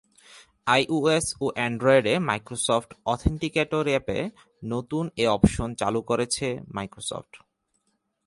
IOS 0.67 1.25
ও 1.43 1.45
অ্যান্ড্রয়েডে 1.55 2.13
Microsoft 2.29 2.89
authenticator 3.05 3.85
অ্যাপে 3.91 4.19
নতুন 4.63 5.05
এ 5.17 5.25
অপশন 5.37 5.69
চালু 5.81 6.01
করেছ 6.09 6.35
মাইক্রোসফট। 6.75 7.33